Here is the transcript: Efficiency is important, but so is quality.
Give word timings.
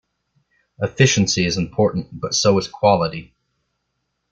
Efficiency 0.81 1.45
is 1.45 1.57
important, 1.57 2.07
but 2.19 2.33
so 2.33 2.57
is 2.57 2.67
quality. 2.67 3.35